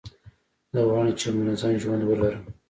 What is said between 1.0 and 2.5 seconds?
چي یو منظم ژوند ولرم.